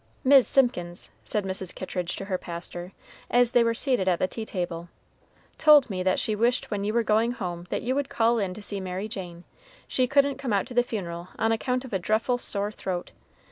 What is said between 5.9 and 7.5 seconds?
me that she wished when you were going